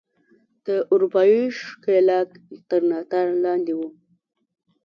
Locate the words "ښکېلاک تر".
1.59-2.81